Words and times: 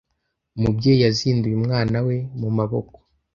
Umubyeyi 0.57 1.01
yazinduye 1.05 1.55
umwana 1.59 1.97
we 2.07 2.15
mu 2.39 2.49
maboko. 2.57 2.95